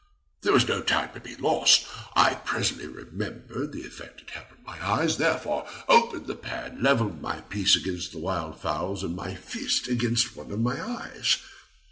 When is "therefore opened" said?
5.17-6.25